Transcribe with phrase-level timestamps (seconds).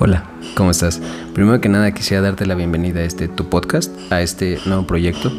[0.00, 0.22] Hola,
[0.56, 1.00] ¿cómo estás?
[1.34, 5.32] Primero que nada quisiera darte la bienvenida a este tu podcast, a este nuevo proyecto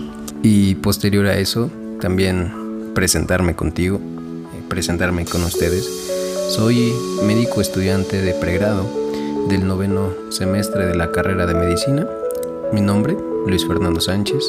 [0.43, 4.01] y posterior a eso también presentarme contigo,
[4.53, 5.89] eh, presentarme con ustedes.
[6.49, 6.91] Soy
[7.25, 8.85] médico estudiante de pregrado
[9.47, 12.05] del noveno semestre de la carrera de medicina.
[12.73, 13.15] Mi nombre,
[13.47, 14.43] Luis Fernando Sánchez.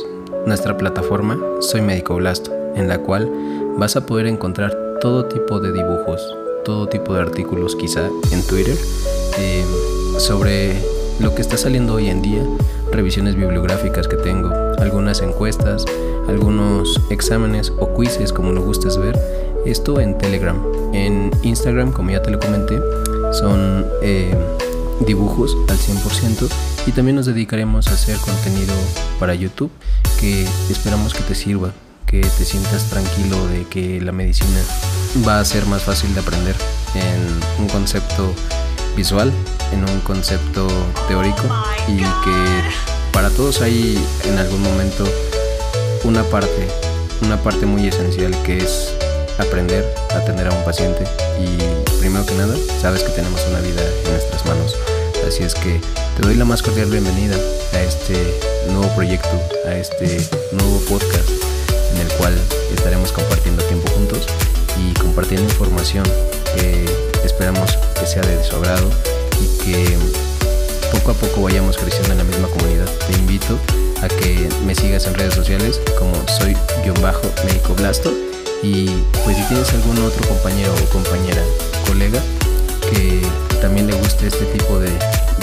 [0.44, 3.30] Nuestra plataforma, Soy Médico Blasto, en la cual
[3.78, 6.20] vas a poder encontrar todo tipo de dibujos,
[6.64, 8.76] todo tipo de artículos quizá en Twitter.
[9.38, 9.64] Eh,
[10.18, 10.80] sobre
[11.18, 12.42] lo que está saliendo hoy en día,
[12.90, 15.84] revisiones bibliográficas que tengo, algunas encuestas,
[16.28, 19.18] algunos exámenes o quizzes como lo gustes ver.
[19.66, 20.56] Esto en Telegram.
[20.92, 22.78] En Instagram, como ya te lo comenté,
[23.32, 24.34] son eh,
[25.06, 26.48] dibujos al 100%
[26.86, 28.74] y también nos dedicaremos a hacer contenido
[29.18, 29.70] para YouTube
[30.18, 31.72] que esperamos que te sirva,
[32.06, 34.60] que te sientas tranquilo de que la medicina
[35.26, 36.56] va a ser más fácil de aprender
[36.94, 38.32] en un concepto
[38.96, 39.32] visual
[39.72, 40.66] en un concepto
[41.08, 41.42] teórico
[41.88, 42.62] y que
[43.12, 45.04] para todos hay en algún momento
[46.04, 46.68] una parte,
[47.22, 48.94] una parte muy esencial que es
[49.38, 51.04] aprender a atender a un paciente
[51.38, 54.76] y primero que nada sabes que tenemos una vida en nuestras manos.
[55.26, 55.80] Así es que
[56.16, 57.36] te doy la más cordial bienvenida
[57.72, 61.28] a este nuevo proyecto, a este nuevo podcast
[61.94, 62.34] en el cual
[62.74, 64.19] estaremos compartiendo tiempo juntos
[65.10, 66.04] compartiendo información
[66.54, 66.84] que
[67.24, 68.88] esperamos que sea de su agrado
[69.42, 69.96] y que
[70.92, 72.86] poco a poco vayamos creciendo en la misma comunidad.
[73.08, 73.58] Te invito
[74.02, 76.56] a que me sigas en redes sociales como soy
[77.02, 78.12] bajo médico blasto
[78.62, 78.86] y
[79.24, 81.42] pues si tienes algún otro compañero o compañera,
[81.88, 82.20] colega
[82.88, 83.20] que
[83.60, 84.90] también le guste este tipo de,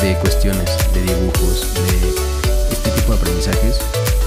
[0.02, 3.80] de cuestiones, de dibujos, de este tipo de aprendizajes,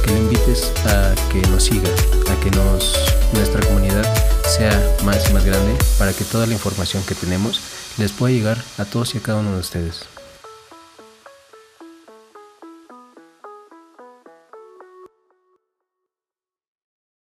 [0.04, 1.88] que lo invites a que nos siga,
[2.30, 2.94] a que nos,
[3.32, 4.04] nuestra comunidad
[4.50, 7.60] sea más y más grande para que toda la información que tenemos
[7.98, 10.00] les pueda llegar a todos y a cada uno de ustedes.